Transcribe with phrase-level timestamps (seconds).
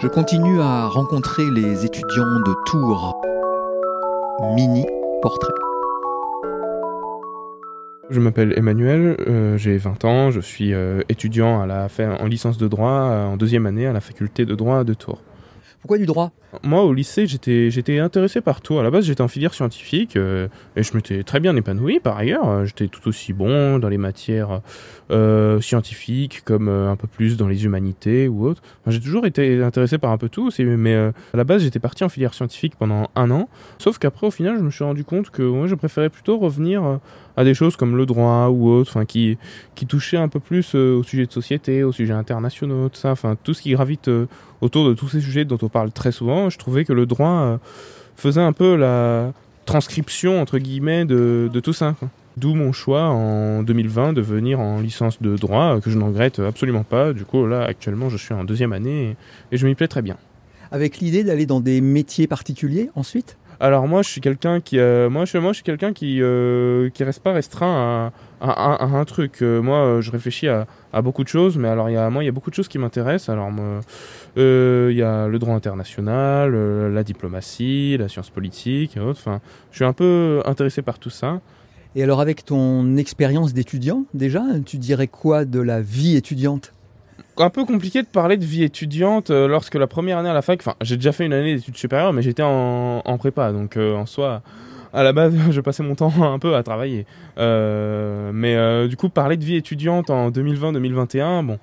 [0.00, 3.14] Je continue à rencontrer les étudiants de Tours.
[4.56, 4.84] Mini
[5.22, 5.52] portrait.
[8.10, 11.88] Je m'appelle Emmanuel, euh, j'ai 20 ans, je suis euh, étudiant à la,
[12.20, 15.22] en licence de droit euh, en deuxième année à la faculté de droit de Tours.
[15.84, 16.32] Pourquoi du droit?
[16.62, 18.78] Moi, au lycée, j'étais, intéressé par tout.
[18.78, 22.64] À la base, j'étais en filière scientifique et je m'étais très bien épanoui par ailleurs.
[22.64, 24.62] J'étais tout aussi bon dans les matières
[25.60, 28.62] scientifiques comme un peu plus dans les humanités ou autres.
[28.86, 32.08] j'ai toujours été intéressé par un peu tout, mais à la base, j'étais parti en
[32.08, 33.50] filière scientifique pendant un an.
[33.76, 36.98] Sauf qu'après, au final, je me suis rendu compte que je préférais plutôt revenir
[37.36, 39.38] à des choses comme le droit ou autre, enfin qui
[39.74, 43.10] qui touchaient un peu plus euh, au sujet de société, aux sujets internationaux, tout ça,
[43.10, 44.26] enfin tout ce qui gravite euh,
[44.60, 46.50] autour de tous ces sujets dont on parle très souvent.
[46.50, 47.56] Je trouvais que le droit euh,
[48.16, 49.32] faisait un peu la
[49.66, 51.96] transcription entre guillemets de, de tout ça.
[52.36, 56.40] D'où mon choix en 2020 de venir en licence de droit, que je n'en regrette
[56.40, 57.12] absolument pas.
[57.12, 59.16] Du coup, là, actuellement, je suis en deuxième année
[59.52, 60.16] et je m'y plais très bien.
[60.72, 63.36] Avec l'idée d'aller dans des métiers particuliers ensuite?
[63.64, 67.02] Alors moi, je suis quelqu'un qui, euh, moi, moi, je suis quelqu'un qui, euh, qui
[67.02, 68.12] reste pas restreint
[68.42, 69.40] à, un truc.
[69.40, 72.22] Euh, moi, je réfléchis à, à, beaucoup de choses, mais alors il y a, moi,
[72.22, 73.30] il y a beaucoup de choses qui m'intéressent.
[73.30, 73.48] Alors
[74.36, 76.54] il y a le droit international,
[76.92, 79.20] la diplomatie, la science politique et autres.
[79.20, 79.40] Enfin,
[79.70, 81.40] je suis un peu intéressé par tout ça.
[81.96, 86.74] Et alors, avec ton expérience d'étudiant, déjà, tu dirais quoi de la vie étudiante?
[87.38, 90.42] Un peu compliqué de parler de vie étudiante euh, lorsque la première année à la
[90.42, 93.94] fac, enfin j'ai déjà fait une année d'études supérieures mais j'étais en, prépa donc euh,
[93.94, 94.42] en soi
[94.92, 97.06] à la base je passais mon temps un peu à travailler.
[97.38, 101.58] Euh, mais du coup parler de vie étudiante en 2020-2021, bon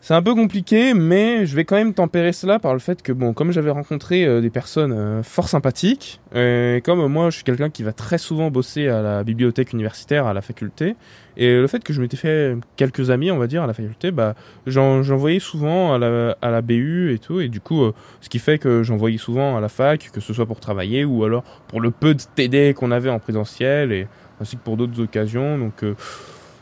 [0.00, 3.10] c'est un peu compliqué, mais je vais quand même tempérer cela par le fait que,
[3.10, 7.44] bon, comme j'avais rencontré euh, des personnes euh, fort sympathiques, et comme moi je suis
[7.44, 10.94] quelqu'un qui va très souvent bosser à la bibliothèque universitaire, à la faculté,
[11.36, 14.12] et le fait que je m'étais fait quelques amis, on va dire, à la faculté,
[14.12, 14.34] bah,
[14.66, 18.28] j'en voyais souvent à la, à la BU et tout, et du coup, euh, ce
[18.28, 21.24] qui fait que j'en voyais souvent à la fac, que ce soit pour travailler ou
[21.24, 24.06] alors pour le peu de TD qu'on avait en présentiel, et
[24.40, 25.82] ainsi que pour d'autres occasions, donc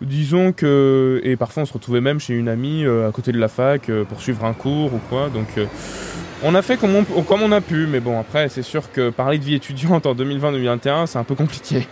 [0.00, 3.38] disons que et parfois on se retrouvait même chez une amie euh, à côté de
[3.38, 5.28] la fac euh, pour suivre un cours ou quoi.
[5.28, 5.66] Donc euh,
[6.42, 9.10] on a fait comme on, comme on a pu mais bon après c'est sûr que
[9.10, 11.86] parler de vie étudiante en 2020-2021 c'est un peu compliqué.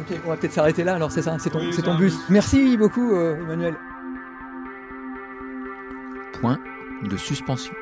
[0.00, 2.14] Ok on va peut-être s'arrêter là alors c'est ça c'est ton, c'est ton bus.
[2.28, 3.74] merci beaucoup Emmanuel.
[6.40, 6.58] Point
[7.04, 7.74] de suspension.